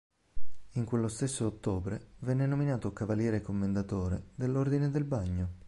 In 0.77 0.83
quello 0.85 1.07
stesso 1.07 1.45
ottobre 1.45 2.13
venne 2.21 2.47
nominato 2.47 2.91
Cavaliere 2.91 3.39
Commendatore 3.39 4.29
dell'Ordine 4.33 4.89
del 4.89 5.03
Bagno. 5.03 5.49